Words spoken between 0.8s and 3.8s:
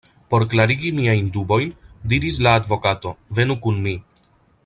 miajn dubojn, diris la advokato, venu